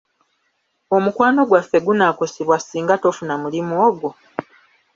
Omukwano 0.95 1.41
gwaffe 1.49 1.77
gunaakosebwa 1.85 2.57
singa 2.59 2.95
tofuna 3.03 3.33
mulimu 3.41 3.73
ogwo? 3.87 4.09